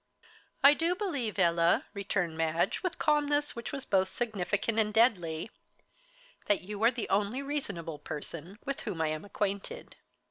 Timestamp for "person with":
7.99-8.79